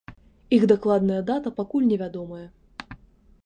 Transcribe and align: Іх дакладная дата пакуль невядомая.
Іх 0.57 0.63
дакладная 0.71 1.19
дата 1.29 1.49
пакуль 1.59 1.85
невядомая. 1.91 2.43